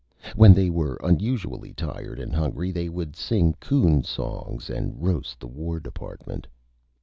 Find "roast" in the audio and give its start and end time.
4.99-5.39